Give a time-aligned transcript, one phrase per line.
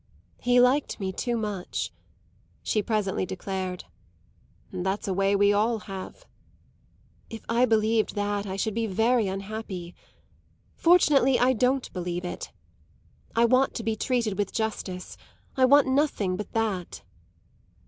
[0.39, 1.93] "He liked me too much,"
[2.63, 3.83] she presently declared.
[4.73, 6.25] "That's a way we all have."
[7.29, 9.93] "If I believed that I should be very unhappy.
[10.73, 12.51] Fortunately I don't believe it.
[13.35, 15.17] I want to be treated with justice;
[15.55, 17.03] I want nothing but that."